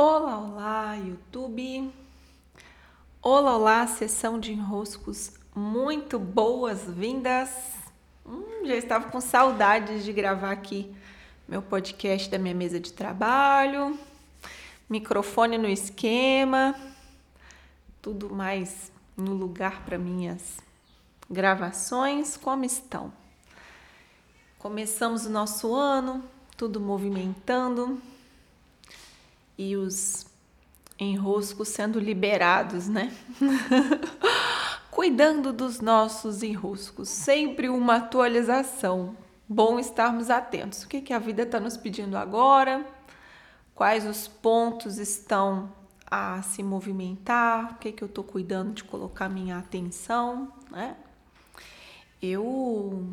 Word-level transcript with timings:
Olá, 0.00 0.38
olá, 0.38 0.94
YouTube! 0.94 1.92
Olá, 3.20 3.56
olá, 3.56 3.86
sessão 3.88 4.38
de 4.38 4.52
enroscos, 4.52 5.32
muito 5.52 6.20
boas-vindas! 6.20 7.50
Hum, 8.24 8.64
já 8.64 8.76
estava 8.76 9.10
com 9.10 9.20
saudades 9.20 10.04
de 10.04 10.12
gravar 10.12 10.52
aqui 10.52 10.94
meu 11.48 11.60
podcast 11.60 12.30
da 12.30 12.38
minha 12.38 12.54
mesa 12.54 12.78
de 12.78 12.92
trabalho, 12.92 13.98
microfone 14.88 15.58
no 15.58 15.66
esquema, 15.66 16.76
tudo 18.00 18.32
mais 18.32 18.92
no 19.16 19.34
lugar 19.34 19.84
para 19.84 19.98
minhas 19.98 20.58
gravações. 21.28 22.36
Como 22.36 22.64
estão? 22.64 23.12
Começamos 24.60 25.26
o 25.26 25.30
nosso 25.30 25.74
ano, 25.74 26.22
tudo 26.56 26.80
movimentando 26.80 28.00
e 29.58 29.76
os 29.76 30.24
enroscos 30.98 31.68
sendo 31.68 31.98
liberados, 31.98 32.88
né? 32.88 33.12
Cuidando 34.90 35.52
dos 35.52 35.80
nossos 35.80 36.42
enroscos, 36.42 37.08
sempre 37.08 37.68
uma 37.68 37.96
atualização. 37.96 39.16
Bom 39.48 39.78
estarmos 39.78 40.30
atentos. 40.30 40.82
O 40.82 40.88
que, 40.88 41.00
que 41.00 41.12
a 41.12 41.18
vida 41.18 41.42
está 41.42 41.58
nos 41.58 41.76
pedindo 41.76 42.16
agora? 42.16 42.84
Quais 43.74 44.06
os 44.06 44.28
pontos 44.28 44.98
estão 44.98 45.72
a 46.10 46.42
se 46.42 46.62
movimentar? 46.62 47.72
O 47.72 47.74
que, 47.76 47.92
que 47.92 48.02
eu 48.02 48.06
estou 48.06 48.24
cuidando 48.24 48.72
de 48.72 48.84
colocar 48.84 49.28
minha 49.28 49.58
atenção, 49.58 50.52
né? 50.70 50.96
Eu 52.20 53.08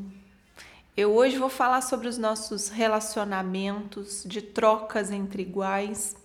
eu 0.97 1.13
hoje 1.13 1.37
vou 1.37 1.49
falar 1.49 1.81
sobre 1.81 2.07
os 2.07 2.17
nossos 2.17 2.69
relacionamentos 2.69 4.23
de 4.25 4.41
trocas 4.41 5.11
entre 5.11 5.41
iguais 5.41 6.15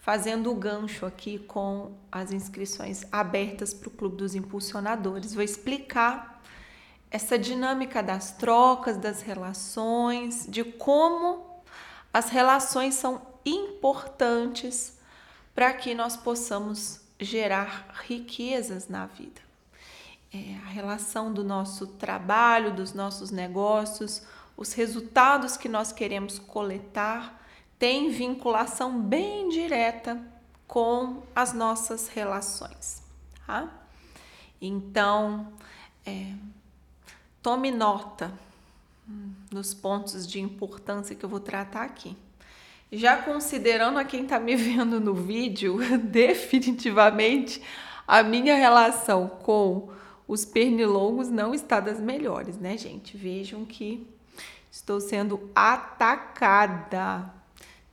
fazendo 0.00 0.50
o 0.50 0.54
gancho 0.54 1.04
aqui 1.04 1.38
com 1.38 1.92
as 2.10 2.32
inscrições 2.32 3.04
abertas 3.12 3.72
para 3.74 3.88
o 3.88 3.92
Clube 3.92 4.16
dos 4.16 4.34
Impulsionadores. 4.34 5.34
Vou 5.34 5.42
explicar 5.42 6.42
essa 7.10 7.38
dinâmica 7.38 8.02
das 8.02 8.32
trocas, 8.32 8.96
das 8.96 9.20
relações, 9.20 10.46
de 10.48 10.64
como 10.64 11.44
as 12.12 12.30
relações 12.30 12.94
são 12.94 13.22
importantes 13.44 14.98
para 15.54 15.72
que 15.72 15.94
nós 15.94 16.16
possamos 16.16 17.00
gerar 17.18 17.88
riquezas 18.06 18.88
na 18.88 19.06
vida. 19.06 19.40
É, 20.32 20.56
a 20.64 20.68
relação 20.68 21.32
do 21.32 21.44
nosso 21.44 21.86
trabalho, 21.86 22.72
dos 22.72 22.94
nossos 22.94 23.30
negócios, 23.30 24.22
os 24.56 24.72
resultados 24.72 25.56
que 25.56 25.68
nós 25.68 25.92
queremos 25.92 26.38
coletar 26.38 27.39
tem 27.80 28.10
vinculação 28.10 29.00
bem 29.00 29.48
direta 29.48 30.20
com 30.68 31.22
as 31.34 31.54
nossas 31.54 32.08
relações, 32.08 33.02
tá? 33.46 33.72
Então, 34.60 35.50
é, 36.04 36.34
tome 37.42 37.70
nota 37.70 38.30
nos 39.50 39.72
pontos 39.72 40.26
de 40.26 40.38
importância 40.40 41.16
que 41.16 41.24
eu 41.24 41.28
vou 41.28 41.40
tratar 41.40 41.84
aqui. 41.84 42.14
Já 42.92 43.16
considerando 43.16 43.98
a 43.98 44.04
quem 44.04 44.24
está 44.24 44.38
me 44.38 44.54
vendo 44.56 45.00
no 45.00 45.14
vídeo, 45.14 45.78
definitivamente 46.04 47.62
a 48.06 48.22
minha 48.22 48.56
relação 48.56 49.26
com 49.26 49.88
os 50.28 50.44
pernilongos 50.44 51.30
não 51.30 51.54
está 51.54 51.80
das 51.80 51.98
melhores, 51.98 52.58
né, 52.58 52.76
gente? 52.76 53.16
Vejam 53.16 53.64
que 53.64 54.06
estou 54.70 55.00
sendo 55.00 55.50
atacada 55.54 57.39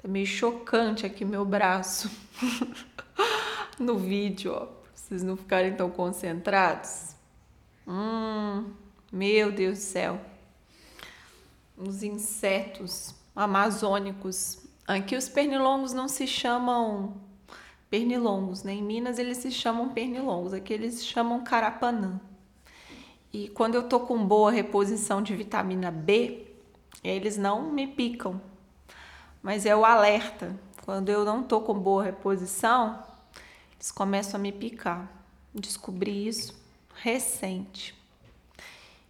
meio 0.08 0.26
chocante 0.26 1.06
aqui 1.06 1.26
meu 1.26 1.46
braço 1.46 2.10
no 3.80 3.98
vídeo, 3.98 4.54
ó. 4.54 4.66
Pra 4.66 4.78
vocês 4.96 5.24
não 5.24 5.38
ficarem 5.38 5.76
tão 5.76 5.90
concentrados. 5.90 7.16
Hum, 7.88 8.66
meu 9.12 9.52
Deus 9.52 9.78
do 9.78 9.82
céu. 9.82 10.22
Os 11.78 12.04
insetos 12.04 13.14
amazônicos. 13.36 14.60
Aqui 14.88 15.16
os 15.16 15.30
pernilongos 15.30 15.94
não 15.94 16.08
se 16.08 16.26
chamam 16.26 17.16
pernilongos, 17.90 18.64
né? 18.64 18.74
Em 18.74 18.84
Minas 18.84 19.20
eles 19.20 19.38
se 19.38 19.52
chamam 19.52 19.90
pernilongos, 19.90 20.54
aqui 20.54 20.74
eles 20.74 20.96
se 20.96 21.06
chamam 21.06 21.44
carapanã. 21.44 22.20
E 23.32 23.48
quando 23.50 23.76
eu 23.76 23.84
tô 23.84 24.00
com 24.00 24.26
boa 24.26 24.52
reposição 24.52 25.22
de 25.22 25.36
vitamina 25.36 25.92
B, 25.92 26.48
eles 27.04 27.38
não 27.38 27.72
me 27.72 27.88
picam, 27.88 28.42
mas 29.48 29.66
é 29.66 29.74
o 29.74 29.86
alerta. 29.86 30.54
Quando 30.84 31.08
eu 31.08 31.24
não 31.24 31.42
tô 31.42 31.62
com 31.62 31.74
boa 31.74 32.04
reposição, 32.04 33.02
eles 33.76 33.94
começam 33.94 34.38
a 34.38 34.44
me 34.44 34.52
picar. 34.52 35.10
Descobri 35.56 36.28
isso 36.28 36.54
recente. 36.96 37.96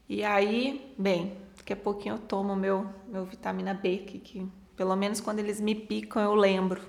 E 0.07 0.23
aí, 0.23 0.93
bem, 0.95 1.35
daqui 1.57 1.73
a 1.73 1.75
pouquinho 1.75 2.13
eu 2.13 2.19
tomo 2.19 2.55
meu, 2.55 2.87
meu 3.07 3.25
vitamina 3.25 3.73
B, 3.73 3.97
que, 3.97 4.19
que 4.19 4.47
pelo 4.75 4.95
menos 4.95 5.19
quando 5.19 5.39
eles 5.39 5.59
me 5.59 5.73
picam 5.73 6.21
eu 6.21 6.35
lembro 6.35 6.83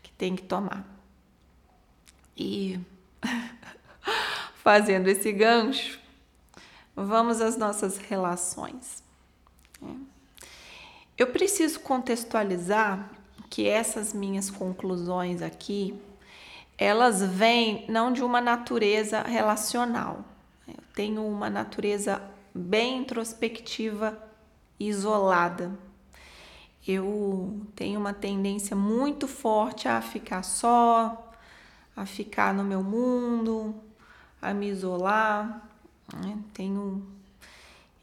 que 0.00 0.12
tem 0.12 0.36
que 0.36 0.44
tomar. 0.44 0.86
E 2.36 2.78
fazendo 4.62 5.08
esse 5.08 5.32
gancho, 5.32 5.98
vamos 6.94 7.40
às 7.40 7.56
nossas 7.56 7.98
relações. 7.98 9.02
É. 9.82 10.11
Eu 11.16 11.26
preciso 11.26 11.80
contextualizar 11.80 13.10
que 13.50 13.68
essas 13.68 14.14
minhas 14.14 14.48
conclusões 14.48 15.42
aqui, 15.42 15.94
elas 16.78 17.22
vêm 17.22 17.84
não 17.86 18.10
de 18.10 18.24
uma 18.24 18.40
natureza 18.40 19.20
relacional. 19.20 20.24
Eu 20.66 20.82
tenho 20.94 21.26
uma 21.26 21.50
natureza 21.50 22.22
bem 22.54 22.98
introspectiva, 22.98 24.18
isolada. 24.80 25.78
Eu 26.86 27.60
tenho 27.76 28.00
uma 28.00 28.14
tendência 28.14 28.74
muito 28.74 29.28
forte 29.28 29.86
a 29.86 30.00
ficar 30.00 30.42
só, 30.42 31.30
a 31.94 32.06
ficar 32.06 32.54
no 32.54 32.64
meu 32.64 32.82
mundo, 32.82 33.74
a 34.40 34.54
me 34.54 34.68
isolar. 34.68 35.68
Né? 36.14 36.38
Tenho, 36.54 37.06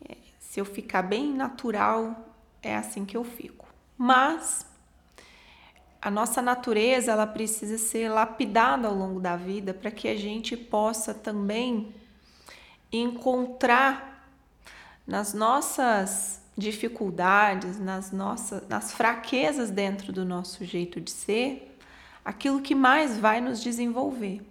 é, 0.08 0.16
se 0.40 0.60
eu 0.60 0.66
ficar 0.66 1.02
bem 1.02 1.34
natural, 1.34 2.29
é 2.62 2.76
assim 2.76 3.06
que 3.06 3.16
eu 3.16 3.24
fico. 3.24 3.68
Mas 3.98 4.66
a 6.02 6.10
nossa 6.10 6.42
natureza 6.42 7.12
ela 7.12 7.28
precisa 7.28 7.78
ser 7.78 8.10
lapidada 8.10 8.88
ao 8.88 8.94
longo 8.94 9.20
da 9.20 9.36
vida 9.36 9.74
para 9.74 9.92
que 9.92 10.08
a 10.08 10.16
gente 10.16 10.56
possa 10.56 11.14
também 11.14 11.94
encontrar 12.92 14.26
nas 15.06 15.34
nossas 15.34 16.42
dificuldades, 16.58 17.80
nas 17.80 18.12
nossas 18.12 18.68
nas 18.68 18.92
fraquezas 18.92 19.72
dentro 19.72 20.12
do 20.12 20.26
nosso 20.26 20.64
jeito 20.66 21.00
de 21.02 21.12
ser, 21.12 21.78
aquilo 22.24 22.62
que 22.62 22.76
mais 22.76 23.18
vai 23.18 23.42
nos 23.42 23.62
desenvolver. 23.62 24.42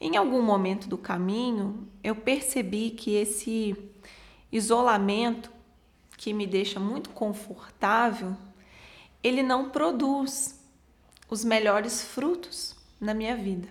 Em 0.00 0.16
algum 0.16 0.42
momento 0.42 0.88
do 0.88 0.98
caminho, 0.98 1.88
eu 2.02 2.14
percebi 2.14 2.90
que 2.90 3.14
esse 3.14 3.76
isolamento 4.52 5.53
que 6.16 6.32
me 6.32 6.46
deixa 6.46 6.78
muito 6.80 7.10
confortável, 7.10 8.36
ele 9.22 9.42
não 9.42 9.70
produz 9.70 10.60
os 11.28 11.44
melhores 11.44 12.02
frutos 12.02 12.76
na 13.00 13.14
minha 13.14 13.36
vida. 13.36 13.68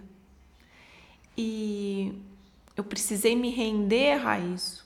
E 1.38 2.14
eu 2.76 2.84
precisei 2.84 3.36
me 3.36 3.50
render 3.50 4.26
a 4.26 4.40
isso 4.40 4.86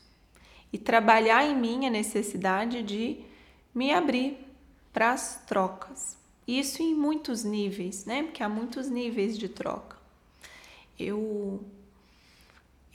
e 0.72 0.78
trabalhar 0.78 1.46
em 1.46 1.56
mim 1.56 1.86
a 1.86 1.90
necessidade 1.90 2.84
de 2.84 3.20
me 3.74 3.92
abrir 3.92 4.38
para 4.92 5.12
as 5.12 5.44
trocas. 5.46 6.18
Isso 6.48 6.82
em 6.82 6.94
muitos 6.94 7.44
níveis, 7.44 8.06
né? 8.06 8.24
Porque 8.24 8.42
há 8.42 8.50
muitos 8.50 8.90
níveis 8.90 9.38
de 9.38 9.50
troca. 9.50 9.98
Eu 10.98 11.64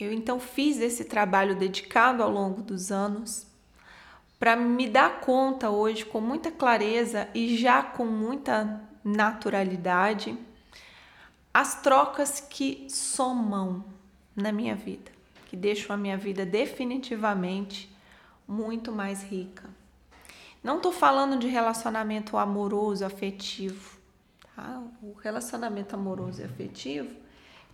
eu 0.00 0.12
então 0.12 0.40
fiz 0.40 0.78
esse 0.78 1.04
trabalho 1.04 1.54
dedicado 1.54 2.22
ao 2.22 2.30
longo 2.30 2.60
dos 2.60 2.90
anos 2.90 3.46
para 4.42 4.56
me 4.56 4.88
dar 4.88 5.20
conta 5.20 5.70
hoje 5.70 6.04
com 6.04 6.20
muita 6.20 6.50
clareza 6.50 7.28
e 7.32 7.56
já 7.56 7.80
com 7.80 8.04
muita 8.04 8.82
naturalidade 9.04 10.36
as 11.54 11.80
trocas 11.80 12.40
que 12.40 12.88
somam 12.90 13.84
na 14.34 14.50
minha 14.50 14.74
vida, 14.74 15.12
que 15.46 15.54
deixam 15.54 15.94
a 15.94 15.96
minha 15.96 16.16
vida 16.16 16.44
definitivamente 16.44 17.88
muito 18.44 18.90
mais 18.90 19.22
rica. 19.22 19.70
Não 20.60 20.78
estou 20.78 20.90
falando 20.90 21.38
de 21.38 21.46
relacionamento 21.46 22.36
amoroso, 22.36 23.04
afetivo. 23.04 23.96
Tá? 24.56 24.82
O 25.00 25.12
relacionamento 25.22 25.94
amoroso 25.94 26.40
e 26.40 26.44
afetivo 26.44 27.14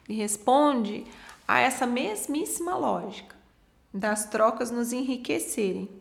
responde 0.06 1.06
a 1.47 1.61
essa 1.61 1.87
mesmíssima 1.87 2.76
lógica 2.76 3.35
das 3.91 4.26
trocas 4.26 4.71
nos 4.71 4.93
enriquecerem 4.93 5.98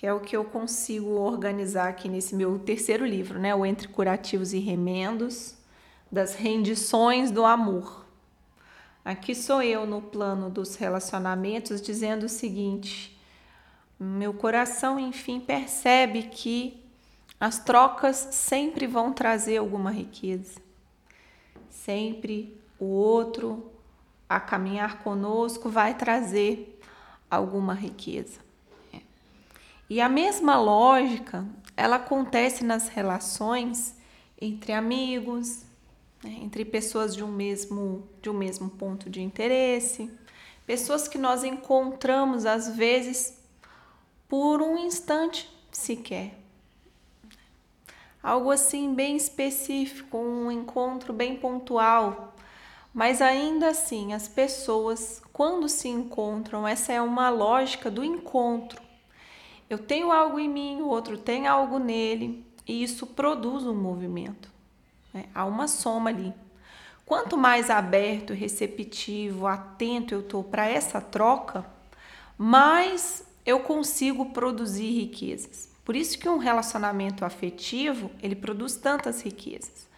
que 0.00 0.06
é 0.06 0.14
o 0.14 0.20
que 0.20 0.34
eu 0.34 0.46
consigo 0.46 1.10
organizar 1.10 1.86
aqui 1.86 2.08
nesse 2.08 2.34
meu 2.34 2.58
terceiro 2.58 3.04
livro, 3.04 3.38
né? 3.38 3.54
O 3.54 3.66
Entre 3.66 3.86
Curativos 3.86 4.54
e 4.54 4.58
Remendos, 4.58 5.54
das 6.10 6.34
rendições 6.34 7.30
do 7.30 7.44
amor. 7.44 8.06
Aqui 9.04 9.34
sou 9.34 9.60
eu 9.62 9.84
no 9.84 10.00
plano 10.00 10.48
dos 10.48 10.74
relacionamentos 10.76 11.82
dizendo 11.82 12.22
o 12.24 12.28
seguinte: 12.30 13.14
meu 13.98 14.32
coração, 14.32 14.98
enfim, 14.98 15.38
percebe 15.38 16.22
que 16.22 16.82
as 17.38 17.58
trocas 17.58 18.16
sempre 18.30 18.86
vão 18.86 19.12
trazer 19.12 19.58
alguma 19.58 19.90
riqueza. 19.90 20.62
Sempre 21.68 22.58
o 22.78 22.86
outro 22.86 23.70
a 24.26 24.40
caminhar 24.40 25.02
conosco 25.02 25.68
vai 25.68 25.92
trazer 25.92 26.80
alguma 27.30 27.74
riqueza. 27.74 28.48
E 29.90 30.00
a 30.00 30.08
mesma 30.08 30.56
lógica, 30.56 31.44
ela 31.76 31.96
acontece 31.96 32.62
nas 32.62 32.86
relações 32.86 33.96
entre 34.40 34.72
amigos, 34.72 35.64
né, 36.22 36.38
entre 36.40 36.64
pessoas 36.64 37.12
de 37.12 37.24
um 37.24 37.32
mesmo 37.32 38.08
de 38.22 38.30
um 38.30 38.32
mesmo 38.32 38.70
ponto 38.70 39.10
de 39.10 39.20
interesse, 39.20 40.08
pessoas 40.64 41.08
que 41.08 41.18
nós 41.18 41.42
encontramos 41.42 42.46
às 42.46 42.68
vezes 42.68 43.36
por 44.28 44.62
um 44.62 44.78
instante 44.78 45.50
sequer. 45.72 46.38
Algo 48.22 48.52
assim 48.52 48.94
bem 48.94 49.16
específico, 49.16 50.16
um 50.16 50.52
encontro 50.52 51.12
bem 51.12 51.34
pontual. 51.34 52.32
Mas 52.94 53.20
ainda 53.20 53.70
assim, 53.70 54.12
as 54.12 54.28
pessoas, 54.28 55.20
quando 55.32 55.68
se 55.68 55.88
encontram, 55.88 56.68
essa 56.68 56.92
é 56.92 57.02
uma 57.02 57.28
lógica 57.28 57.90
do 57.90 58.04
encontro. 58.04 58.89
Eu 59.70 59.78
tenho 59.78 60.10
algo 60.10 60.40
em 60.40 60.48
mim, 60.48 60.80
o 60.82 60.88
outro 60.88 61.16
tem 61.16 61.46
algo 61.46 61.78
nele, 61.78 62.44
e 62.66 62.82
isso 62.82 63.06
produz 63.06 63.64
um 63.64 63.72
movimento. 63.74 64.50
Né? 65.14 65.26
Há 65.32 65.44
uma 65.44 65.68
soma 65.68 66.10
ali. 66.10 66.34
Quanto 67.06 67.36
mais 67.36 67.70
aberto, 67.70 68.32
receptivo, 68.32 69.46
atento 69.46 70.12
eu 70.12 70.20
estou 70.20 70.42
para 70.42 70.68
essa 70.68 71.00
troca, 71.00 71.64
mais 72.36 73.24
eu 73.46 73.60
consigo 73.60 74.30
produzir 74.30 74.90
riquezas. 74.90 75.68
Por 75.84 75.94
isso 75.94 76.18
que 76.18 76.28
um 76.28 76.38
relacionamento 76.38 77.24
afetivo, 77.24 78.10
ele 78.20 78.34
produz 78.34 78.74
tantas 78.74 79.22
riquezas. 79.22 79.88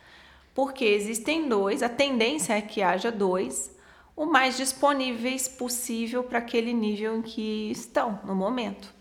Porque 0.55 0.85
existem 0.85 1.49
dois, 1.49 1.83
a 1.83 1.89
tendência 1.89 2.53
é 2.53 2.61
que 2.61 2.83
haja 2.83 3.11
dois, 3.11 3.75
o 4.15 4.27
mais 4.27 4.55
disponíveis 4.59 5.49
possível 5.49 6.23
para 6.23 6.41
aquele 6.41 6.75
nível 6.75 7.17
em 7.17 7.23
que 7.23 7.71
estão 7.71 8.21
no 8.23 8.35
momento. 8.35 9.01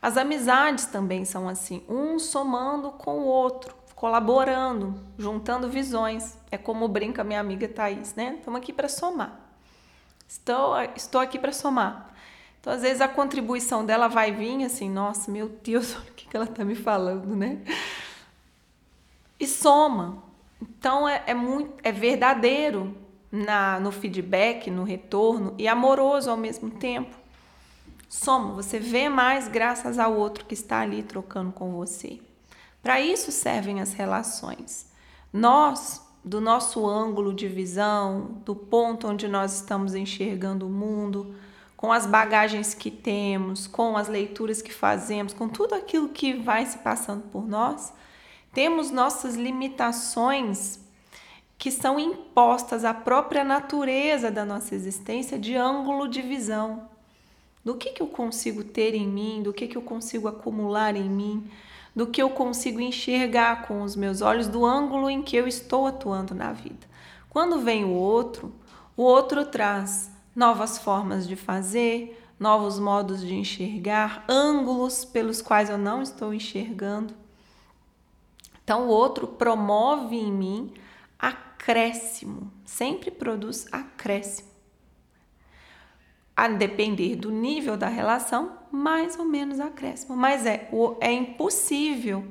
As 0.00 0.16
amizades 0.16 0.86
também 0.86 1.24
são 1.24 1.48
assim, 1.48 1.82
um 1.88 2.18
somando 2.18 2.90
com 2.92 3.18
o 3.18 3.24
outro 3.24 3.80
colaborando, 4.00 4.98
juntando 5.18 5.68
visões. 5.68 6.38
É 6.50 6.56
como 6.56 6.88
brinca 6.88 7.22
minha 7.22 7.38
amiga 7.38 7.68
Thaís, 7.68 8.14
né? 8.14 8.36
Estamos 8.38 8.58
aqui 8.58 8.72
para 8.72 8.88
somar. 8.88 9.38
Estou, 10.26 10.74
estou 10.96 11.20
aqui 11.20 11.38
para 11.38 11.52
somar. 11.52 12.14
Então, 12.58 12.72
às 12.72 12.80
vezes, 12.80 13.02
a 13.02 13.08
contribuição 13.08 13.84
dela 13.84 14.08
vai 14.08 14.32
vir 14.32 14.64
assim, 14.64 14.88
nossa, 14.88 15.30
meu 15.30 15.50
Deus, 15.50 15.92
o 16.00 16.02
que 16.14 16.34
ela 16.34 16.46
está 16.46 16.64
me 16.64 16.74
falando, 16.74 17.36
né? 17.36 17.58
E 19.38 19.46
soma. 19.46 20.22
Então, 20.62 21.06
é, 21.06 21.22
é, 21.26 21.34
muito, 21.34 21.74
é 21.82 21.92
verdadeiro 21.92 22.96
na, 23.30 23.78
no 23.80 23.92
feedback, 23.92 24.70
no 24.70 24.82
retorno 24.82 25.54
e 25.58 25.68
amoroso 25.68 26.30
ao 26.30 26.38
mesmo 26.38 26.70
tempo. 26.70 27.19
Soma, 28.12 28.54
você 28.54 28.80
vê 28.80 29.08
mais 29.08 29.46
graças 29.46 29.96
ao 29.96 30.12
outro 30.16 30.44
que 30.44 30.52
está 30.52 30.80
ali 30.80 31.00
trocando 31.00 31.52
com 31.52 31.70
você. 31.70 32.20
Para 32.82 33.00
isso 33.00 33.30
servem 33.30 33.80
as 33.80 33.92
relações. 33.92 34.90
Nós, 35.32 36.04
do 36.24 36.40
nosso 36.40 36.84
ângulo 36.88 37.32
de 37.32 37.46
visão, 37.46 38.42
do 38.44 38.56
ponto 38.56 39.06
onde 39.06 39.28
nós 39.28 39.54
estamos 39.54 39.94
enxergando 39.94 40.66
o 40.66 40.70
mundo, 40.70 41.36
com 41.76 41.92
as 41.92 42.04
bagagens 42.04 42.74
que 42.74 42.90
temos, 42.90 43.68
com 43.68 43.96
as 43.96 44.08
leituras 44.08 44.60
que 44.60 44.74
fazemos, 44.74 45.32
com 45.32 45.48
tudo 45.48 45.76
aquilo 45.76 46.08
que 46.08 46.32
vai 46.32 46.66
se 46.66 46.78
passando 46.78 47.22
por 47.28 47.46
nós, 47.46 47.92
temos 48.52 48.90
nossas 48.90 49.36
limitações 49.36 50.80
que 51.56 51.70
são 51.70 51.96
impostas 51.96 52.84
à 52.84 52.92
própria 52.92 53.44
natureza 53.44 54.32
da 54.32 54.44
nossa 54.44 54.74
existência 54.74 55.38
de 55.38 55.54
ângulo 55.54 56.08
de 56.08 56.20
visão. 56.22 56.90
Do 57.64 57.74
que, 57.74 57.90
que 57.90 58.02
eu 58.02 58.06
consigo 58.06 58.64
ter 58.64 58.94
em 58.94 59.06
mim, 59.06 59.42
do 59.42 59.52
que, 59.52 59.68
que 59.68 59.76
eu 59.76 59.82
consigo 59.82 60.28
acumular 60.28 60.96
em 60.96 61.08
mim, 61.08 61.50
do 61.94 62.06
que 62.06 62.22
eu 62.22 62.30
consigo 62.30 62.80
enxergar 62.80 63.66
com 63.66 63.82
os 63.82 63.94
meus 63.96 64.22
olhos, 64.22 64.48
do 64.48 64.64
ângulo 64.64 65.10
em 65.10 65.22
que 65.22 65.36
eu 65.36 65.46
estou 65.46 65.86
atuando 65.86 66.34
na 66.34 66.52
vida. 66.52 66.88
Quando 67.28 67.60
vem 67.60 67.84
o 67.84 67.92
outro, 67.92 68.52
o 68.96 69.02
outro 69.02 69.44
traz 69.44 70.10
novas 70.34 70.78
formas 70.78 71.28
de 71.28 71.36
fazer, 71.36 72.18
novos 72.38 72.78
modos 72.78 73.20
de 73.20 73.34
enxergar, 73.34 74.24
ângulos 74.28 75.04
pelos 75.04 75.42
quais 75.42 75.68
eu 75.68 75.76
não 75.76 76.00
estou 76.00 76.32
enxergando. 76.32 77.14
Então, 78.64 78.86
o 78.86 78.88
outro 78.88 79.26
promove 79.26 80.16
em 80.16 80.32
mim 80.32 80.72
acréscimo, 81.18 82.50
sempre 82.64 83.10
produz 83.10 83.66
acréscimo 83.70 84.49
a 86.40 86.48
depender 86.48 87.16
do 87.16 87.30
nível 87.30 87.76
da 87.76 87.86
relação, 87.86 88.52
mais 88.72 89.18
ou 89.18 89.26
menos 89.26 89.60
acréscimo. 89.60 90.16
Mas 90.16 90.46
é, 90.46 90.70
é 90.98 91.12
impossível 91.12 92.24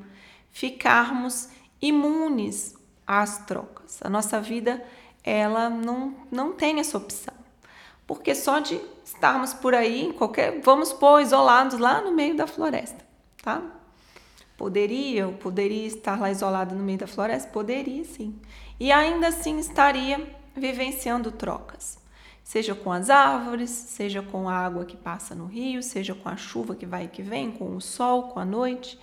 ficarmos 0.50 1.50
imunes 1.79 2.75
às 3.06 3.45
trocas. 3.45 4.00
A 4.01 4.09
nossa 4.09 4.41
vida 4.41 4.83
ela 5.23 5.69
não, 5.69 6.15
não 6.31 6.53
tem 6.53 6.79
essa 6.79 6.97
opção. 6.97 7.35
Porque 8.07 8.33
só 8.33 8.57
de 8.57 8.81
estarmos 9.06 9.53
por 9.53 9.75
aí, 9.75 10.11
qualquer, 10.17 10.59
vamos 10.59 10.91
pôr 10.91 11.21
isolados 11.21 11.77
lá 11.77 12.01
no 12.01 12.11
meio 12.11 12.35
da 12.35 12.47
floresta, 12.47 13.06
tá? 13.44 13.61
Poderia, 14.57 15.21
eu 15.21 15.33
poderia 15.33 15.85
estar 15.85 16.19
lá 16.19 16.31
isolado 16.31 16.73
no 16.73 16.83
meio 16.83 16.97
da 16.97 17.06
floresta? 17.06 17.51
Poderia, 17.51 18.03
sim. 18.06 18.41
E 18.79 18.91
ainda 18.91 19.27
assim 19.27 19.59
estaria 19.59 20.35
vivenciando 20.56 21.31
trocas 21.31 21.99
seja 22.50 22.74
com 22.74 22.92
as 22.92 23.12
árvores, 23.12 23.69
seja 23.69 24.24
com 24.24 24.50
a 24.50 24.54
água 24.56 24.84
que 24.84 24.98
passa 24.98 25.36
no 25.36 25.46
rio, 25.46 25.84
seja 25.84 26.16
com 26.16 26.28
a 26.28 26.36
chuva 26.36 26.75
que 26.75 26.84
vai 26.84 27.06
e 27.06 27.07
que 27.07 27.22
vem, 27.22 27.51
com 27.51 27.75
o 27.75 27.80
sol, 27.80 28.24
com 28.24 28.40
a 28.40 28.46
noite. 28.46 29.00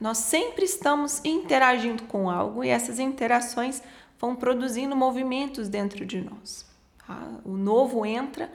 Nós 0.00 0.18
sempre 0.18 0.64
estamos 0.64 1.20
interagindo 1.24 2.04
com 2.04 2.30
algo 2.30 2.62
e 2.62 2.68
essas 2.68 3.00
interações 3.00 3.82
vão 4.20 4.36
produzindo 4.36 4.94
movimentos 4.94 5.68
dentro 5.68 6.06
de 6.06 6.20
nós. 6.20 6.64
Tá? 7.04 7.28
O 7.44 7.56
novo 7.56 8.06
entra 8.06 8.48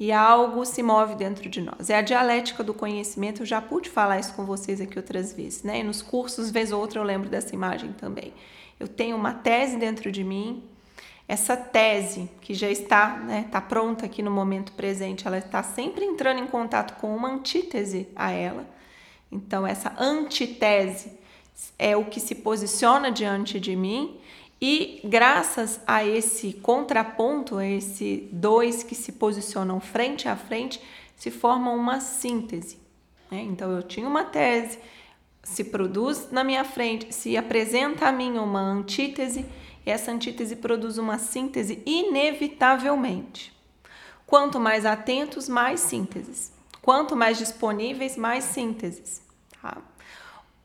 e 0.00 0.10
algo 0.12 0.64
se 0.64 0.82
move 0.82 1.14
dentro 1.14 1.46
de 1.50 1.60
nós. 1.60 1.90
É 1.90 1.96
a 1.96 2.02
dialética 2.02 2.64
do 2.64 2.72
conhecimento, 2.72 3.42
eu 3.42 3.46
já 3.46 3.60
pude 3.60 3.90
falar 3.90 4.18
isso 4.18 4.32
com 4.32 4.46
vocês 4.46 4.80
aqui 4.80 4.98
outras 4.98 5.34
vezes, 5.34 5.62
né? 5.62 5.80
E 5.80 5.82
nos 5.82 6.00
cursos, 6.00 6.50
vez 6.50 6.72
ou 6.72 6.80
outra, 6.80 7.00
eu 7.00 7.04
lembro 7.04 7.28
dessa 7.28 7.54
imagem 7.54 7.92
também. 7.92 8.32
Eu 8.80 8.88
tenho 8.88 9.14
uma 9.14 9.34
tese 9.34 9.76
dentro 9.76 10.10
de 10.10 10.24
mim, 10.24 10.64
essa 11.28 11.56
tese 11.56 12.30
que 12.40 12.54
já 12.54 12.70
está, 12.70 13.16
né, 13.16 13.48
tá 13.50 13.60
pronta 13.60 14.06
aqui 14.06 14.22
no 14.22 14.30
momento 14.30 14.72
presente, 14.72 15.26
ela 15.26 15.38
está 15.38 15.62
sempre 15.62 16.04
entrando 16.04 16.40
em 16.40 16.46
contato 16.46 17.00
com 17.00 17.14
uma 17.14 17.32
antítese 17.32 18.08
a 18.14 18.30
ela. 18.30 18.66
Então 19.30 19.66
essa 19.66 19.92
antitese 19.98 21.12
é 21.78 21.96
o 21.96 22.04
que 22.04 22.20
se 22.20 22.36
posiciona 22.36 23.10
diante 23.10 23.58
de 23.58 23.74
mim 23.74 24.20
e 24.60 25.00
graças 25.04 25.80
a 25.86 26.04
esse 26.04 26.52
contraponto, 26.52 27.56
a 27.56 27.66
esse 27.66 28.28
dois 28.30 28.82
que 28.82 28.94
se 28.94 29.12
posicionam 29.12 29.80
frente 29.80 30.28
a 30.28 30.36
frente, 30.36 30.80
se 31.16 31.30
forma 31.30 31.72
uma 31.72 32.00
síntese. 32.00 32.78
Né? 33.30 33.42
Então 33.42 33.72
eu 33.72 33.82
tinha 33.82 34.06
uma 34.06 34.24
tese, 34.24 34.78
se 35.42 35.64
produz 35.64 36.30
na 36.30 36.44
minha 36.44 36.64
frente, 36.64 37.12
se 37.12 37.36
apresenta 37.36 38.06
a 38.06 38.12
mim 38.12 38.38
uma 38.38 38.60
antítese 38.60 39.44
essa 39.90 40.10
antítese 40.10 40.56
produz 40.56 40.98
uma 40.98 41.18
síntese 41.18 41.82
inevitavelmente. 41.86 43.56
Quanto 44.26 44.58
mais 44.58 44.84
atentos, 44.84 45.48
mais 45.48 45.80
sínteses. 45.80 46.52
Quanto 46.82 47.14
mais 47.14 47.38
disponíveis, 47.38 48.16
mais 48.16 48.44
sínteses. 48.44 49.22
Tá? 49.62 49.78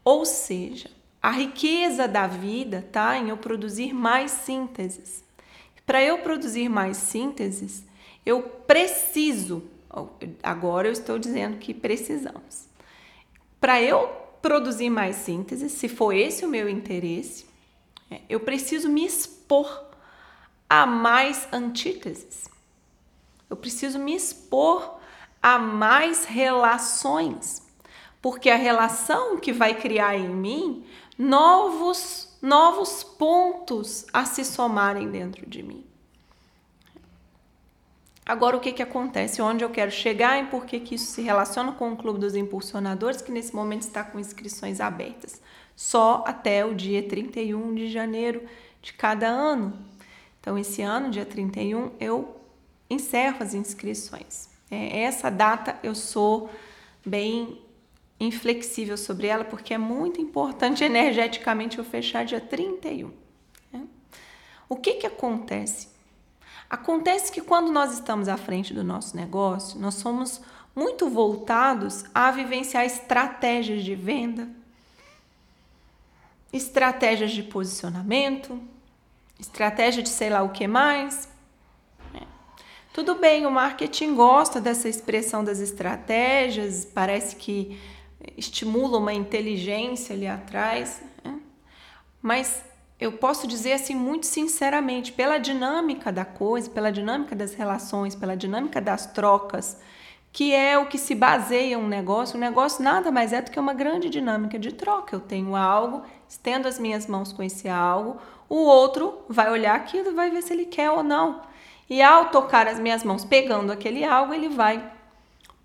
Ou 0.03 0.25
seja, 0.25 0.89
a 1.21 1.29
riqueza 1.29 2.07
da 2.07 2.25
vida 2.25 2.83
está 2.85 3.17
em 3.17 3.29
eu 3.29 3.37
produzir 3.37 3.93
mais 3.93 4.31
sínteses. 4.31 5.23
Para 5.85 6.03
eu 6.03 6.19
produzir 6.19 6.69
mais 6.69 6.97
sínteses, 6.97 7.83
eu 8.25 8.41
preciso, 8.41 9.63
agora 10.41 10.87
eu 10.87 10.91
estou 10.91 11.19
dizendo 11.19 11.57
que 11.57 11.73
precisamos. 11.73 12.67
Para 13.59 13.81
eu 13.81 14.07
produzir 14.41 14.89
mais 14.89 15.17
sínteses, 15.17 15.73
se 15.73 15.87
for 15.87 16.13
esse 16.13 16.43
o 16.43 16.49
meu 16.49 16.67
interesse, 16.67 17.45
eu 18.29 18.39
preciso 18.39 18.89
me 18.89 19.05
expor 19.05 19.89
a 20.69 20.85
mais 20.85 21.47
antíteses. 21.51 22.49
Eu 23.49 23.57
preciso 23.57 23.99
me 23.99 24.15
expor 24.15 24.99
a 25.41 25.57
mais 25.57 26.25
relações, 26.25 27.67
porque 28.21 28.49
a 28.49 28.55
relação 28.55 29.37
que 29.37 29.51
vai 29.51 29.75
criar 29.75 30.15
em 30.15 30.29
mim 30.29 30.85
novos 31.17 32.31
novos 32.41 33.03
pontos 33.03 34.07
a 34.11 34.25
se 34.25 34.43
somarem 34.43 35.09
dentro 35.11 35.45
de 35.45 35.61
mim. 35.61 35.85
Agora, 38.25 38.55
o 38.55 38.59
que, 38.59 38.71
que 38.71 38.81
acontece? 38.81 39.41
Onde 39.41 39.63
eu 39.63 39.69
quero 39.69 39.91
chegar 39.91 40.41
e 40.41 40.47
por 40.47 40.65
que, 40.65 40.79
que 40.79 40.95
isso 40.95 41.11
se 41.11 41.21
relaciona 41.21 41.71
com 41.73 41.91
o 41.91 41.97
Clube 41.97 42.19
dos 42.19 42.35
Impulsionadores, 42.35 43.21
que 43.21 43.31
nesse 43.31 43.53
momento 43.53 43.81
está 43.81 44.03
com 44.03 44.19
inscrições 44.19 44.79
abertas, 44.79 45.41
só 45.75 46.23
até 46.25 46.65
o 46.65 46.73
dia 46.73 47.03
31 47.03 47.75
de 47.75 47.89
janeiro 47.89 48.43
de 48.81 48.93
cada 48.93 49.27
ano. 49.27 49.73
Então, 50.39 50.57
esse 50.57 50.81
ano, 50.81 51.09
dia 51.09 51.25
31, 51.25 51.91
eu 51.99 52.35
encerro 52.89 53.37
as 53.41 53.53
inscrições. 53.53 54.49
É, 54.69 55.01
essa 55.01 55.29
data 55.29 55.77
eu 55.83 55.93
sou 55.93 56.49
bem 57.05 57.61
inflexível 58.19 58.97
sobre 58.97 59.27
ela, 59.27 59.43
porque 59.43 59.73
é 59.73 59.77
muito 59.77 60.21
importante 60.21 60.83
energeticamente 60.85 61.77
eu 61.77 61.83
fechar 61.83 62.25
dia 62.25 62.39
31. 62.39 63.11
Né? 63.71 63.85
O 64.69 64.75
que, 64.75 64.95
que 64.95 65.07
acontece? 65.07 65.89
Acontece 66.69 67.31
que 67.31 67.41
quando 67.41 67.71
nós 67.71 67.93
estamos 67.93 68.29
à 68.29 68.37
frente 68.37 68.73
do 68.73 68.83
nosso 68.83 69.15
negócio, 69.15 69.79
nós 69.79 69.95
somos 69.95 70.41
muito 70.73 71.09
voltados 71.09 72.05
a 72.13 72.31
vivenciar 72.31 72.85
estratégias 72.85 73.83
de 73.83 73.93
venda, 73.93 74.47
estratégias 76.51 77.31
de 77.31 77.43
posicionamento, 77.43 78.59
estratégia 79.39 80.03
de 80.03 80.09
sei 80.09 80.29
lá 80.29 80.43
o 80.43 80.49
que 80.49 80.67
mais. 80.67 81.27
É. 82.13 82.23
Tudo 82.93 83.15
bem, 83.15 83.45
o 83.45 83.51
marketing 83.51 84.15
gosta 84.15 84.59
dessa 84.59 84.87
expressão 84.87 85.43
das 85.43 85.59
estratégias, 85.59 86.85
parece 86.85 87.35
que 87.35 87.79
estimula 88.37 88.97
uma 88.97 89.13
inteligência 89.13 90.15
ali 90.15 90.27
atrás, 90.27 91.01
né? 91.23 91.39
mas 92.21 92.63
eu 92.99 93.13
posso 93.13 93.47
dizer 93.47 93.73
assim 93.73 93.95
muito 93.95 94.27
sinceramente, 94.27 95.11
pela 95.11 95.39
dinâmica 95.39 96.11
da 96.11 96.23
coisa, 96.23 96.69
pela 96.69 96.91
dinâmica 96.91 97.35
das 97.35 97.55
relações, 97.55 98.13
pela 98.13 98.37
dinâmica 98.37 98.79
das 98.79 99.07
trocas, 99.07 99.79
que 100.31 100.53
é 100.53 100.77
o 100.77 100.85
que 100.85 100.99
se 100.99 101.15
baseia 101.15 101.79
um 101.79 101.87
negócio. 101.87 102.37
O 102.37 102.39
negócio 102.39 102.83
nada 102.83 103.11
mais 103.11 103.33
é 103.33 103.41
do 103.41 103.49
que 103.49 103.59
uma 103.59 103.73
grande 103.73 104.07
dinâmica 104.07 104.59
de 104.59 104.71
troca. 104.71 105.15
Eu 105.15 105.19
tenho 105.19 105.55
algo, 105.55 106.03
estendo 106.31 106.65
as 106.65 106.79
minhas 106.79 107.07
mãos 107.07 107.33
com 107.33 107.43
esse 107.43 107.67
algo, 107.67 108.17
o 108.47 108.55
outro 108.55 109.19
vai 109.27 109.51
olhar 109.51 109.75
aquilo 109.75 110.11
e 110.11 110.13
vai 110.13 110.31
ver 110.31 110.41
se 110.41 110.53
ele 110.53 110.65
quer 110.65 110.89
ou 110.89 111.03
não. 111.03 111.41
E 111.89 112.01
ao 112.01 112.29
tocar 112.29 112.67
as 112.67 112.79
minhas 112.79 113.03
mãos 113.03 113.25
pegando 113.25 113.69
aquele 113.69 114.05
algo, 114.05 114.33
ele 114.33 114.47
vai 114.47 114.81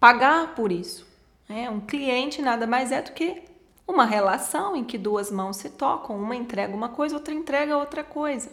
pagar 0.00 0.56
por 0.56 0.72
isso. 0.72 1.06
É, 1.48 1.70
um 1.70 1.78
cliente 1.78 2.42
nada 2.42 2.66
mais 2.66 2.90
é 2.90 3.00
do 3.00 3.12
que 3.12 3.44
uma 3.86 4.04
relação 4.04 4.74
em 4.74 4.82
que 4.82 4.98
duas 4.98 5.30
mãos 5.30 5.58
se 5.58 5.70
tocam, 5.70 6.16
uma 6.20 6.34
entrega 6.34 6.74
uma 6.74 6.88
coisa, 6.88 7.14
outra 7.14 7.32
entrega 7.32 7.78
outra 7.78 8.02
coisa. 8.02 8.50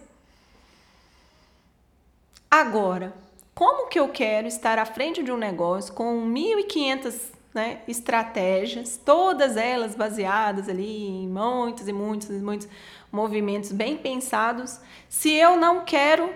Agora, 2.49 3.11
como 3.55 3.87
que 3.87 3.99
eu 3.99 4.09
quero 4.09 4.47
estar 4.47 4.77
à 4.77 4.85
frente 4.85 5.23
de 5.23 5.31
um 5.31 5.37
negócio 5.37 5.91
com 5.95 6.31
1.500 6.31 7.31
né, 7.53 7.81
estratégias, 7.87 8.99
todas 9.03 9.55
elas 9.55 9.95
baseadas 9.95 10.67
ali 10.67 11.07
em 11.07 11.27
muitos 11.27 11.87
e 11.87 11.93
muitos 11.93 12.29
e 12.29 12.39
muitos 12.39 12.67
movimentos 13.11 13.71
bem 13.71 13.95
pensados, 13.95 14.79
se 15.07 15.31
eu 15.31 15.55
não 15.55 15.85
quero 15.85 16.29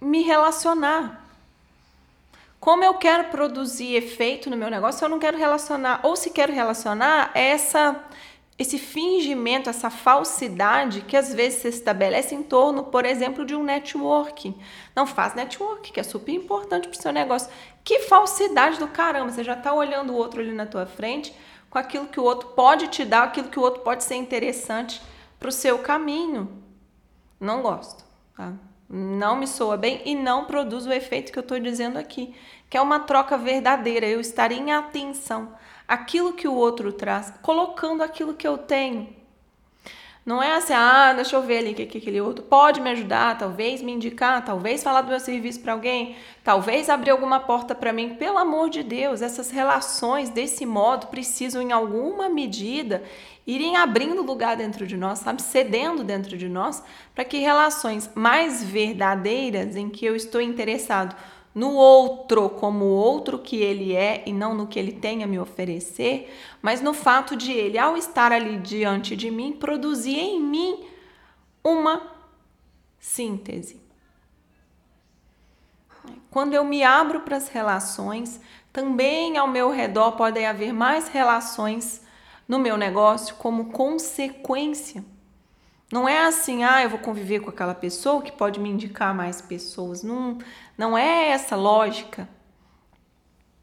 me 0.00 0.22
relacionar? 0.22 1.24
Como 2.58 2.82
eu 2.82 2.94
quero 2.94 3.24
produzir 3.24 3.94
efeito 3.94 4.48
no 4.48 4.56
meu 4.56 4.70
negócio, 4.70 5.04
eu 5.04 5.08
não 5.08 5.18
quero 5.18 5.36
relacionar, 5.36 6.00
ou 6.02 6.16
se 6.16 6.30
quero 6.30 6.52
relacionar, 6.52 7.30
essa 7.34 8.02
esse 8.58 8.78
fingimento, 8.78 9.68
essa 9.68 9.90
falsidade 9.90 11.00
que 11.00 11.16
às 11.16 11.34
vezes 11.34 11.62
se 11.62 11.68
estabelece 11.68 12.34
em 12.34 12.42
torno, 12.42 12.84
por 12.84 13.04
exemplo, 13.04 13.44
de 13.44 13.54
um 13.54 13.64
networking. 13.64 14.54
Não 14.94 15.06
faz 15.06 15.34
network, 15.34 15.90
que 15.92 15.98
é 15.98 16.02
super 16.04 16.32
importante 16.32 16.86
para 16.86 16.98
o 16.98 17.02
seu 17.02 17.12
negócio. 17.12 17.50
Que 17.82 18.00
falsidade 18.00 18.78
do 18.78 18.86
caramba! 18.86 19.32
Você 19.32 19.42
já 19.42 19.54
está 19.54 19.74
olhando 19.74 20.12
o 20.12 20.16
outro 20.16 20.40
ali 20.40 20.52
na 20.52 20.66
tua 20.66 20.86
frente 20.86 21.34
com 21.68 21.78
aquilo 21.78 22.06
que 22.06 22.20
o 22.20 22.24
outro 22.24 22.50
pode 22.50 22.86
te 22.88 23.04
dar, 23.04 23.24
aquilo 23.24 23.48
que 23.48 23.58
o 23.58 23.62
outro 23.62 23.82
pode 23.82 24.04
ser 24.04 24.14
interessante 24.14 25.02
para 25.40 25.48
o 25.48 25.52
seu 25.52 25.78
caminho. 25.78 26.62
Não 27.40 27.60
gosto, 27.60 28.04
tá? 28.36 28.52
não 28.88 29.36
me 29.36 29.46
soa 29.46 29.76
bem 29.76 30.02
e 30.04 30.14
não 30.14 30.44
produz 30.44 30.86
o 30.86 30.92
efeito 30.92 31.32
que 31.32 31.38
eu 31.38 31.42
estou 31.42 31.58
dizendo 31.58 31.98
aqui, 31.98 32.34
que 32.70 32.76
é 32.76 32.80
uma 32.80 33.00
troca 33.00 33.36
verdadeira, 33.36 34.06
eu 34.06 34.20
estar 34.20 34.52
em 34.52 34.72
atenção 34.72 35.52
àquilo 35.94 36.32
que 36.32 36.46
o 36.46 36.54
outro 36.54 36.92
traz, 36.92 37.32
colocando 37.42 38.02
aquilo 38.02 38.34
que 38.34 38.46
eu 38.46 38.58
tenho. 38.58 39.08
Não 40.24 40.42
é 40.42 40.54
assim, 40.54 40.72
ah, 40.72 41.12
deixa 41.12 41.36
eu 41.36 41.42
ver 41.42 41.58
ali 41.58 41.74
que, 41.74 41.84
que 41.84 41.98
aquele 41.98 42.18
outro 42.18 42.42
pode 42.44 42.80
me 42.80 42.88
ajudar, 42.90 43.36
talvez 43.36 43.82
me 43.82 43.92
indicar, 43.92 44.42
talvez 44.42 44.82
falar 44.82 45.02
do 45.02 45.08
meu 45.08 45.20
serviço 45.20 45.60
para 45.60 45.74
alguém, 45.74 46.16
talvez 46.42 46.88
abrir 46.88 47.10
alguma 47.10 47.40
porta 47.40 47.74
para 47.74 47.92
mim. 47.92 48.14
Pelo 48.14 48.38
amor 48.38 48.70
de 48.70 48.82
Deus, 48.82 49.20
essas 49.20 49.50
relações 49.50 50.30
desse 50.30 50.64
modo 50.64 51.08
precisam, 51.08 51.60
em 51.60 51.72
alguma 51.72 52.30
medida, 52.30 53.02
irem 53.46 53.76
abrindo 53.76 54.22
lugar 54.22 54.56
dentro 54.56 54.86
de 54.86 54.96
nós, 54.96 55.18
sabe? 55.18 55.42
Cedendo 55.42 56.02
dentro 56.02 56.38
de 56.38 56.48
nós, 56.48 56.82
para 57.14 57.24
que 57.26 57.36
relações 57.38 58.10
mais 58.14 58.64
verdadeiras, 58.64 59.76
em 59.76 59.90
que 59.90 60.06
eu 60.06 60.16
estou 60.16 60.40
interessado 60.40 61.14
no 61.54 61.72
outro 61.72 62.50
como 62.50 62.84
o 62.84 62.94
outro 62.94 63.38
que 63.38 63.56
ele 63.56 63.94
é 63.94 64.24
e 64.26 64.32
não 64.32 64.54
no 64.54 64.66
que 64.66 64.78
ele 64.78 64.92
tem 64.92 65.22
a 65.22 65.26
me 65.26 65.38
oferecer, 65.38 66.34
mas 66.60 66.80
no 66.80 66.92
fato 66.92 67.36
de 67.36 67.52
ele, 67.52 67.78
ao 67.78 67.96
estar 67.96 68.32
ali 68.32 68.58
diante 68.58 69.14
de 69.14 69.30
mim, 69.30 69.52
produzir 69.52 70.18
em 70.18 70.40
mim 70.40 70.84
uma 71.62 72.02
síntese. 72.98 73.80
Quando 76.30 76.54
eu 76.54 76.64
me 76.64 76.82
abro 76.82 77.20
para 77.20 77.36
as 77.36 77.48
relações, 77.48 78.40
também 78.72 79.38
ao 79.38 79.46
meu 79.46 79.70
redor 79.70 80.12
podem 80.12 80.46
haver 80.46 80.72
mais 80.72 81.08
relações 81.08 82.02
no 82.48 82.58
meu 82.58 82.76
negócio 82.76 83.36
como 83.36 83.70
consequência. 83.70 85.04
Não 85.94 86.08
é 86.08 86.26
assim, 86.26 86.64
ah, 86.64 86.82
eu 86.82 86.90
vou 86.90 86.98
conviver 86.98 87.38
com 87.38 87.50
aquela 87.50 87.72
pessoa 87.72 88.20
que 88.20 88.32
pode 88.32 88.58
me 88.58 88.68
indicar 88.68 89.14
mais 89.14 89.40
pessoas. 89.40 90.02
Não, 90.02 90.38
não 90.76 90.98
é 90.98 91.28
essa 91.28 91.54
lógica. 91.54 92.28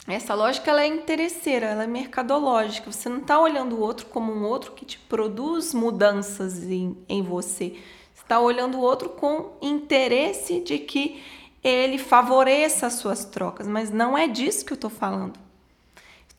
Essa 0.07 0.33
lógica 0.33 0.71
ela 0.71 0.81
é 0.81 0.87
interesseira, 0.87 1.65
ela 1.65 1.83
é 1.83 1.87
mercadológica. 1.87 2.89
Você 2.89 3.09
não 3.09 3.17
está 3.17 3.37
olhando 3.37 3.75
o 3.75 3.81
outro 3.81 4.05
como 4.05 4.31
um 4.31 4.45
outro 4.45 4.71
que 4.71 4.85
te 4.85 4.97
produz 4.97 5.73
mudanças 5.73 6.63
em, 6.63 6.97
em 7.09 7.21
você. 7.21 7.71
Você 8.13 8.23
está 8.23 8.39
olhando 8.39 8.77
o 8.77 8.81
outro 8.81 9.09
com 9.09 9.51
interesse 9.61 10.61
de 10.61 10.77
que 10.77 11.21
ele 11.61 11.97
favoreça 11.97 12.87
as 12.87 12.93
suas 12.93 13.25
trocas, 13.25 13.67
mas 13.67 13.91
não 13.91 14.17
é 14.17 14.25
disso 14.25 14.63
que 14.63 14.71
eu 14.71 14.75
estou 14.75 14.89
falando. 14.89 15.37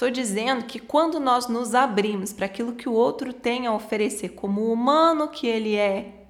Estou 0.02 0.11
dizendo 0.11 0.64
que 0.64 0.80
quando 0.80 1.21
nós 1.21 1.47
nos 1.47 1.76
abrimos 1.76 2.32
para 2.32 2.47
aquilo 2.47 2.73
que 2.73 2.88
o 2.88 2.92
outro 2.92 3.32
tem 3.32 3.68
a 3.68 3.73
oferecer, 3.73 4.30
como 4.30 4.73
humano 4.73 5.28
que 5.28 5.47
ele 5.47 5.76
é, 5.76 6.25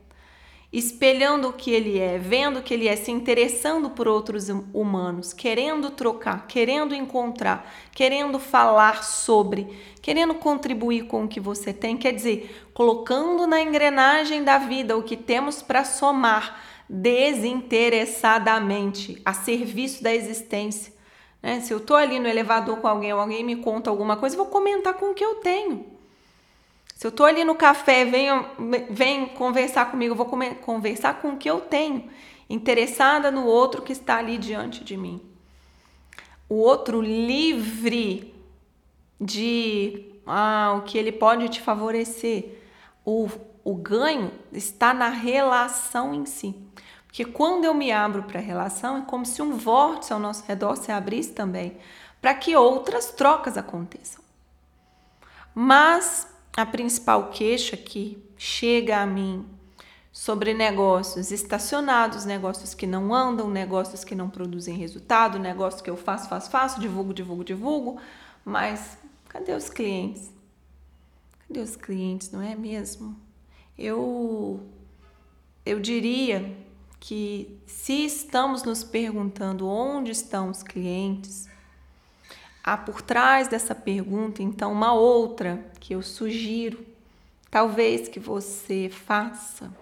espelhando 0.70 1.48
o 1.48 1.54
que 1.54 1.70
ele 1.70 1.98
é, 1.98 2.18
vendo 2.18 2.58
o 2.58 2.62
que 2.62 2.74
ele 2.74 2.86
é, 2.86 2.94
se 2.94 3.10
interessando 3.10 3.88
por 3.88 4.06
outros 4.06 4.50
hum, 4.50 4.64
humanos, 4.74 5.32
querendo 5.32 5.88
trocar, 5.88 6.46
querendo 6.46 6.94
encontrar, 6.94 7.66
querendo 7.92 8.38
falar 8.38 9.02
sobre, 9.02 9.66
querendo 10.02 10.34
contribuir 10.34 11.06
com 11.06 11.24
o 11.24 11.28
que 11.28 11.40
você 11.40 11.72
tem, 11.72 11.96
quer 11.96 12.12
dizer, 12.12 12.68
colocando 12.74 13.46
na 13.46 13.62
engrenagem 13.62 14.44
da 14.44 14.58
vida 14.58 14.98
o 14.98 15.02
que 15.02 15.16
temos 15.16 15.62
para 15.62 15.82
somar 15.82 16.62
desinteressadamente 16.90 19.18
a 19.24 19.32
serviço 19.32 20.02
da 20.02 20.14
existência 20.14 20.92
né? 21.42 21.60
Se 21.60 21.72
eu 21.72 21.78
estou 21.78 21.96
ali 21.96 22.18
no 22.18 22.28
elevador 22.28 22.78
com 22.78 22.86
alguém, 22.86 23.10
alguém 23.10 23.42
me 23.42 23.56
conta 23.56 23.90
alguma 23.90 24.16
coisa, 24.16 24.36
eu 24.36 24.44
vou 24.44 24.52
comentar 24.52 24.94
com 24.94 25.10
o 25.10 25.14
que 25.14 25.24
eu 25.24 25.36
tenho. 25.36 25.86
Se 26.94 27.06
eu 27.06 27.08
estou 27.08 27.26
ali 27.26 27.44
no 27.44 27.56
café, 27.56 28.04
vem, 28.04 28.28
vem 28.88 29.26
conversar 29.26 29.90
comigo, 29.90 30.12
eu 30.12 30.16
vou 30.16 30.26
conversar 30.60 31.20
com 31.20 31.30
o 31.30 31.36
que 31.36 31.50
eu 31.50 31.60
tenho, 31.60 32.08
interessada 32.48 33.30
no 33.30 33.44
outro 33.44 33.82
que 33.82 33.92
está 33.92 34.18
ali 34.18 34.38
diante 34.38 34.84
de 34.84 34.96
mim. 34.96 35.20
O 36.48 36.56
outro 36.56 37.00
livre 37.00 38.32
de 39.20 40.12
ah, 40.26 40.76
o 40.78 40.82
que 40.82 40.96
ele 40.96 41.12
pode 41.12 41.48
te 41.48 41.60
favorecer. 41.60 42.58
O, 43.04 43.28
o 43.64 43.74
ganho 43.74 44.30
está 44.52 44.94
na 44.94 45.08
relação 45.08 46.14
em 46.14 46.24
si. 46.24 46.54
Porque 47.12 47.26
quando 47.26 47.66
eu 47.66 47.74
me 47.74 47.92
abro 47.92 48.22
para 48.22 48.40
a 48.40 48.42
relação, 48.42 48.96
é 48.96 49.02
como 49.02 49.26
se 49.26 49.42
um 49.42 49.54
vórtice 49.54 50.14
ao 50.14 50.18
nosso 50.18 50.44
redor 50.46 50.76
se 50.76 50.90
abrisse 50.90 51.32
também, 51.32 51.76
para 52.22 52.34
que 52.34 52.56
outras 52.56 53.10
trocas 53.10 53.58
aconteçam. 53.58 54.24
Mas 55.54 56.26
a 56.56 56.64
principal 56.64 57.28
queixa 57.28 57.76
que 57.76 58.16
chega 58.38 59.02
a 59.02 59.04
mim 59.04 59.46
sobre 60.10 60.54
negócios 60.54 61.30
estacionados, 61.30 62.24
negócios 62.24 62.72
que 62.72 62.86
não 62.86 63.14
andam, 63.14 63.50
negócios 63.50 64.04
que 64.04 64.14
não 64.14 64.30
produzem 64.30 64.78
resultado, 64.78 65.38
negócios 65.38 65.82
que 65.82 65.90
eu 65.90 65.98
faço, 65.98 66.30
faço, 66.30 66.50
faço, 66.50 66.80
divulgo, 66.80 67.12
divulgo, 67.12 67.44
divulgo, 67.44 68.00
mas 68.42 68.96
cadê 69.28 69.52
os 69.52 69.68
clientes? 69.68 70.30
Cadê 71.46 71.60
os 71.60 71.76
clientes, 71.76 72.30
não 72.30 72.40
é 72.40 72.54
mesmo? 72.54 73.14
Eu 73.76 74.66
eu 75.66 75.78
diria 75.78 76.71
que 77.02 77.60
se 77.66 78.06
estamos 78.06 78.62
nos 78.62 78.84
perguntando 78.84 79.66
onde 79.66 80.12
estão 80.12 80.48
os 80.48 80.62
clientes, 80.62 81.48
há 82.62 82.76
por 82.76 83.02
trás 83.02 83.48
dessa 83.48 83.74
pergunta 83.74 84.40
então 84.40 84.70
uma 84.70 84.92
outra 84.92 85.66
que 85.80 85.96
eu 85.96 86.00
sugiro, 86.00 86.86
talvez 87.50 88.06
que 88.06 88.20
você 88.20 88.88
faça, 88.88 89.74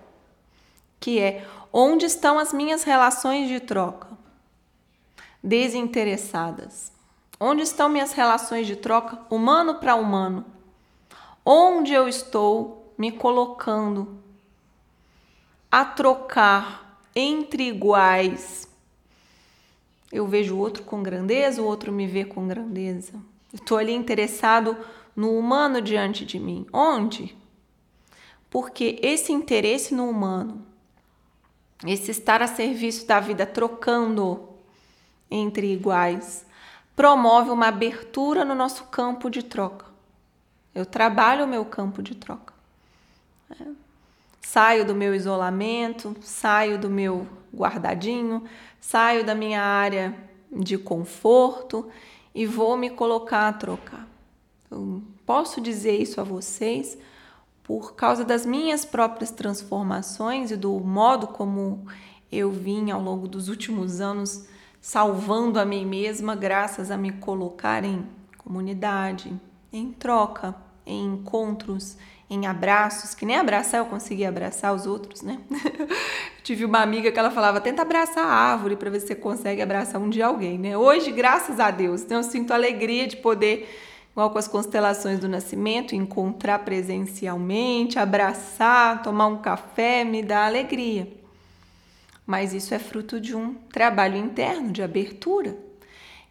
que 0.99 1.21
é 1.21 1.47
onde 1.71 2.07
estão 2.07 2.39
as 2.39 2.55
minhas 2.55 2.85
relações 2.85 3.49
de 3.49 3.61
troca 3.61 4.09
desinteressadas? 5.45 6.91
Onde 7.39 7.61
estão 7.63 7.91
minhas 7.91 8.15
relações 8.15 8.67
de 8.67 8.77
troca 8.77 9.19
humano 9.29 9.75
para 9.75 9.95
humano? 9.95 10.47
Onde 11.45 11.93
eu 11.93 12.09
estou 12.09 12.95
me 12.97 13.13
colocando 13.13 14.19
a 15.71 15.85
trocar 15.85 16.90
entre 17.15 17.69
iguais? 17.69 18.69
Eu 20.13 20.27
vejo 20.27 20.57
o 20.57 20.59
outro 20.59 20.83
com 20.83 21.03
grandeza, 21.03 21.63
o 21.63 21.67
outro 21.67 21.93
me 21.93 22.07
vê 22.07 22.25
com 22.25 22.49
grandeza. 22.49 23.15
Estou 23.53 23.79
ali 23.79 23.93
interessado 23.93 24.77
no 25.15 25.37
humano 25.37 25.81
diante 25.81 26.25
de 26.25 26.39
mim. 26.39 26.67
Onde? 26.73 27.37
Porque 28.49 28.99
esse 29.03 29.33
interesse 29.33 29.95
no 29.95 30.09
humano, 30.09 30.67
esse 31.87 32.11
estar 32.11 32.43
a 32.43 32.47
serviço 32.47 33.07
da 33.07 33.21
vida 33.21 33.47
trocando 33.47 34.49
entre 35.31 35.73
iguais, 35.73 36.45
promove 36.97 37.51
uma 37.51 37.69
abertura 37.69 38.45
no 38.45 38.55
nosso 38.55 38.85
campo 38.85 39.31
de 39.31 39.43
troca. 39.43 39.87
Eu 40.75 40.85
trabalho 40.85 41.45
o 41.45 41.49
meu 41.49 41.65
campo 41.65 42.03
de 42.03 42.15
troca. 42.15 42.53
É. 43.51 43.90
Saio 44.41 44.85
do 44.85 44.95
meu 44.95 45.15
isolamento, 45.15 46.17
saio 46.21 46.79
do 46.79 46.89
meu 46.89 47.27
guardadinho, 47.55 48.45
saio 48.81 49.25
da 49.25 49.35
minha 49.35 49.63
área 49.63 50.17
de 50.51 50.79
conforto 50.79 51.89
e 52.35 52.47
vou 52.47 52.77
me 52.77 52.91
colocar 52.91 53.49
a 53.49 53.53
trocar. 53.53 54.09
Eu 54.71 55.03
posso 55.27 55.61
dizer 55.61 56.01
isso 56.01 56.21
a 56.21 56.25
vocês 56.25 56.97
por 57.63 57.95
causa 57.95 58.25
das 58.25 58.47
minhas 58.47 58.85
próprias 58.85 59.31
transformações 59.31 60.51
e 60.51 60.57
do 60.57 60.73
modo 60.81 61.29
como 61.29 61.87
eu 62.33 62.51
vim 62.51 62.91
ao 62.91 63.01
longo 63.01 63.29
dos 63.29 63.49
últimos 63.49 64.01
anos 64.01 64.49
salvando 64.81 65.61
a 65.61 65.65
mim 65.65 65.85
mesma 65.85 66.35
graças 66.35 66.91
a 66.91 66.97
me 66.97 67.13
colocar 67.13 67.85
em 67.85 68.07
comunidade, 68.39 69.33
em 69.73 69.93
troca, 69.93 70.55
em 70.91 71.15
encontros, 71.15 71.97
em 72.29 72.47
abraços, 72.47 73.15
que 73.15 73.27
nem 73.27 73.37
abraçar 73.37 73.81
eu 73.81 73.87
consegui 73.87 74.25
abraçar 74.25 74.75
os 74.75 74.87
outros, 74.87 75.23
né? 75.23 75.39
Tive 76.43 76.65
uma 76.65 76.81
amiga 76.81 77.11
que 77.11 77.19
ela 77.19 77.31
falava: 77.31 77.61
tenta 77.61 77.83
abraçar 77.83 78.25
a 78.25 78.33
árvore 78.33 78.77
para 78.77 78.91
ver 78.91 79.01
se 79.01 79.09
você 79.09 79.15
consegue 79.15 79.61
abraçar 79.61 80.01
um 80.01 80.09
dia 80.09 80.27
alguém, 80.27 80.59
né? 80.59 80.77
Hoje, 80.77 81.11
graças 81.11 81.59
a 81.59 81.71
Deus, 81.71 82.05
né, 82.07 82.17
eu 82.17 82.23
sinto 82.23 82.53
alegria 82.53 83.07
de 83.07 83.17
poder 83.17 83.69
igual 84.13 84.31
com 84.31 84.39
as 84.39 84.49
constelações 84.49 85.19
do 85.19 85.29
nascimento, 85.29 85.95
encontrar 85.95 86.61
presencialmente, 86.61 87.99
abraçar, 87.99 89.03
tomar 89.03 89.27
um 89.27 89.39
café, 89.39 90.05
me 90.05 90.23
dá 90.23 90.47
alegria. 90.47 91.09
Mas 92.27 92.53
isso 92.53 92.75
é 92.75 92.79
fruto 92.79 93.21
de 93.21 93.35
um 93.35 93.55
trabalho 93.73 94.17
interno 94.17 94.71
de 94.71 94.83
abertura, 94.83 95.57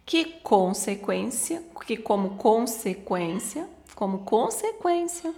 que 0.06 0.24
consequência, 0.24 1.62
que 1.86 1.96
como 1.96 2.30
consequência, 2.36 3.68
como 4.00 4.20
consequência, 4.20 5.34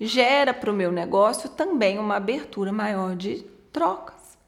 gera 0.00 0.54
para 0.54 0.70
o 0.70 0.74
meu 0.74 0.90
negócio 0.90 1.50
também 1.50 1.98
uma 1.98 2.16
abertura 2.16 2.72
maior 2.72 3.14
de 3.14 3.44
trocas. 3.70 4.38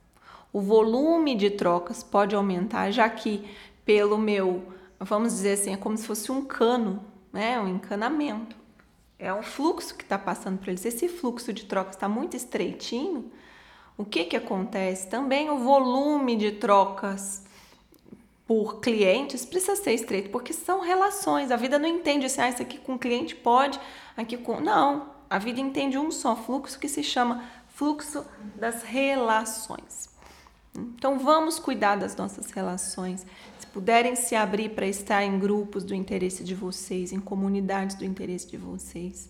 O 0.51 0.63
volume 0.63 1.35
de 1.37 1.51
trocas 1.51 2.03
pode 2.03 2.35
aumentar, 2.35 2.91
já 2.91 3.07
que 3.07 3.47
pelo 3.85 4.17
meu, 4.17 4.65
vamos 4.99 5.35
dizer 5.35 5.53
assim, 5.53 5.75
é 5.75 5.77
como 5.77 5.95
se 5.95 6.07
fosse 6.07 6.33
um 6.33 6.43
cano 6.43 7.05
né? 7.33 7.61
Um 7.61 7.69
encanamento. 7.69 8.57
É 9.19 9.33
um 9.33 9.43
fluxo 9.43 9.95
que 9.95 10.03
está 10.03 10.19
passando 10.19 10.59
para 10.59 10.71
eles. 10.71 10.85
Esse 10.85 11.09
fluxo 11.09 11.53
de 11.53 11.65
troca 11.65 11.91
está 11.91 12.09
muito 12.09 12.37
estreitinho. 12.37 13.31
O 13.97 14.05
que, 14.05 14.25
que 14.25 14.37
acontece? 14.37 15.09
Também 15.09 15.51
o 15.51 15.59
volume 15.59 16.37
de 16.37 16.53
trocas 16.53 17.45
por 18.51 18.81
clientes 18.81 19.45
precisa 19.45 19.77
ser 19.77 19.93
estreito, 19.93 20.29
porque 20.31 20.53
são 20.53 20.81
relações. 20.81 21.53
A 21.53 21.57
vida 21.57 21.79
não 21.79 21.89
entende 21.89 22.27
assim, 22.27 22.41
ah, 22.41 22.49
isso 22.49 22.61
aqui 22.61 22.79
com 22.79 22.99
cliente 22.99 23.37
pode, 23.37 23.79
aqui 24.17 24.37
com. 24.37 24.59
Não. 24.59 25.09
A 25.31 25.39
vida 25.39 25.61
entende 25.61 25.97
um 25.97 26.11
só 26.11 26.35
fluxo 26.35 26.77
que 26.77 26.89
se 26.89 27.05
chama 27.05 27.45
fluxo 27.69 28.27
das 28.57 28.83
relações. 28.83 30.11
Então 30.75 31.17
vamos 31.17 31.61
cuidar 31.61 31.95
das 31.95 32.17
nossas 32.17 32.51
relações 32.51 33.25
puderem 33.73 34.17
se 34.17 34.35
abrir 34.35 34.71
para 34.71 34.85
estar 34.85 35.23
em 35.23 35.39
grupos 35.39 35.85
do 35.85 35.95
interesse 35.95 36.43
de 36.43 36.57
vocês, 36.57 37.13
em 37.13 37.21
comunidades 37.21 37.95
do 37.95 38.05
interesse 38.05 38.49
de 38.49 38.57
vocês, 38.57 39.29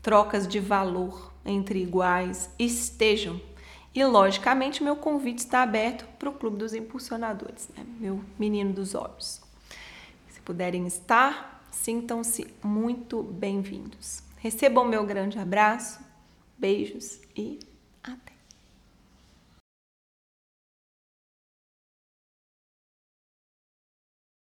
trocas 0.00 0.48
de 0.48 0.58
valor 0.58 1.30
entre 1.44 1.82
iguais, 1.82 2.48
estejam. 2.58 3.38
E, 3.94 4.04
logicamente, 4.04 4.82
meu 4.82 4.96
convite 4.96 5.38
está 5.38 5.62
aberto 5.62 6.04
para 6.18 6.28
o 6.28 6.32
Clube 6.32 6.56
dos 6.56 6.74
Impulsionadores, 6.74 7.68
né? 7.76 7.84
meu 8.00 8.24
menino 8.36 8.72
dos 8.72 8.94
olhos. 8.94 9.40
Se 10.30 10.40
puderem 10.40 10.84
estar, 10.86 11.64
sintam-se 11.70 12.52
muito 12.62 13.22
bem-vindos. 13.22 14.20
Recebam 14.38 14.84
meu 14.84 15.06
grande 15.06 15.38
abraço, 15.38 16.00
beijos 16.58 17.20
e 17.36 17.60
até! 18.02 18.33